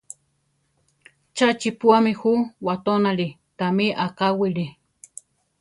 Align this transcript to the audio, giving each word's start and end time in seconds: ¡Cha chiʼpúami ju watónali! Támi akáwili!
¡Cha 1.35 1.47
chiʼpúami 1.59 2.11
ju 2.21 2.33
watónali! 2.65 3.27
Támi 3.57 3.85
akáwili! 4.05 4.65